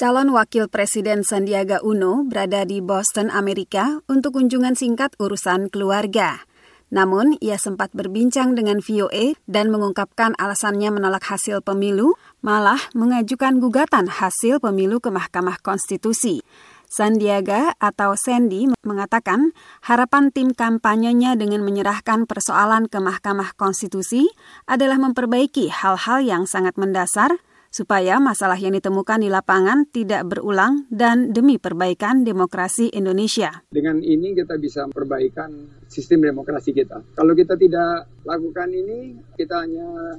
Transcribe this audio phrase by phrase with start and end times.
[0.00, 6.40] Calon Wakil Presiden Sandiaga Uno berada di Boston, Amerika untuk kunjungan singkat urusan keluarga.
[6.88, 14.08] Namun, ia sempat berbincang dengan VOA dan mengungkapkan alasannya menolak hasil pemilu, malah mengajukan gugatan
[14.08, 16.40] hasil pemilu ke Mahkamah Konstitusi.
[16.88, 19.52] Sandiaga atau Sandy mengatakan
[19.84, 24.32] harapan tim kampanyenya dengan menyerahkan persoalan ke Mahkamah Konstitusi
[24.64, 27.36] adalah memperbaiki hal-hal yang sangat mendasar
[27.70, 33.62] supaya masalah yang ditemukan di lapangan tidak berulang dan demi perbaikan demokrasi Indonesia.
[33.70, 36.98] Dengan ini kita bisa perbaikan sistem demokrasi kita.
[37.14, 40.18] Kalau kita tidak lakukan ini, kita hanya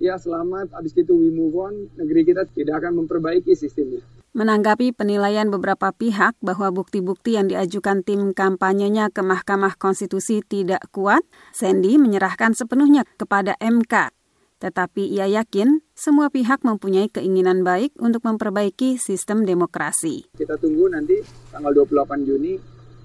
[0.00, 4.00] ya selamat, habis itu we move on, negeri kita tidak akan memperbaiki sistemnya.
[4.34, 11.22] Menanggapi penilaian beberapa pihak bahwa bukti-bukti yang diajukan tim kampanyenya ke Mahkamah Konstitusi tidak kuat,
[11.54, 14.23] Sandy menyerahkan sepenuhnya kepada MK
[14.62, 20.30] tetapi ia yakin semua pihak mempunyai keinginan baik untuk memperbaiki sistem demokrasi.
[20.34, 21.18] Kita tunggu nanti
[21.50, 22.54] tanggal 28 Juni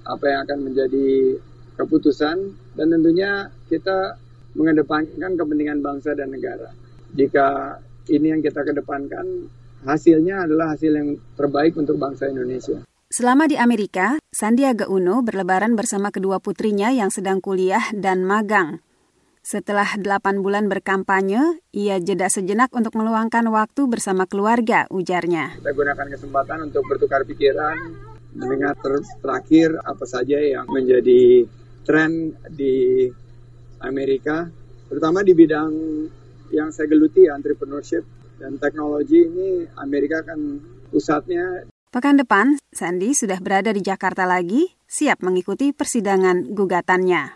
[0.06, 1.38] apa yang akan menjadi
[1.80, 2.38] keputusan
[2.76, 4.20] dan tentunya kita
[4.58, 6.74] mengedepankan kepentingan bangsa dan negara.
[7.14, 7.78] Jika
[8.10, 9.48] ini yang kita kedepankan,
[9.86, 12.84] hasilnya adalah hasil yang terbaik untuk bangsa Indonesia.
[13.10, 18.86] Selama di Amerika, Sandiaga Uno berlebaran bersama kedua putrinya yang sedang kuliah dan magang.
[19.40, 25.58] Setelah delapan bulan berkampanye, ia jeda sejenak untuk meluangkan waktu bersama keluarga, ujarnya.
[25.58, 27.78] Kita gunakan kesempatan untuk bertukar pikiran,
[28.36, 31.48] mendengar ter terakhir apa saja yang menjadi
[31.88, 33.10] tren di
[33.82, 34.46] Amerika,
[34.92, 35.72] terutama di bidang
[36.54, 38.04] yang saya geluti, entrepreneurship
[38.38, 40.40] dan teknologi ini Amerika kan
[40.90, 41.66] pusatnya.
[41.90, 47.34] Pekan depan, Sandy sudah berada di Jakarta lagi, siap mengikuti persidangan gugatannya.